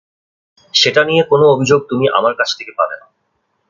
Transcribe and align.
সেটা 0.73 1.01
নিয়ে 1.03 1.23
কোনো 1.23 1.45
অভিযোগ 1.47 1.79
তুমি 1.89 2.05
আমার 2.09 2.33
কাছ 2.35 2.49
থেকে 2.57 2.71
পাবে 2.79 2.95
না। 3.01 3.05